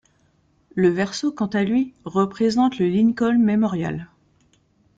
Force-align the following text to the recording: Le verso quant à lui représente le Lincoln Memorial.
Le 0.73 0.89
verso 0.89 1.31
quant 1.31 1.45
à 1.45 1.61
lui 1.63 1.93
représente 2.05 2.79
le 2.79 2.87
Lincoln 2.89 3.37
Memorial. 3.37 4.09